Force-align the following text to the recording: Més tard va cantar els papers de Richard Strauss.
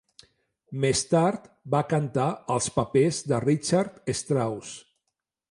Més 0.85 1.03
tard 1.11 1.43
va 1.75 1.81
cantar 1.91 2.25
els 2.55 2.71
papers 2.79 3.21
de 3.33 3.43
Richard 3.45 4.03
Strauss. 4.23 4.75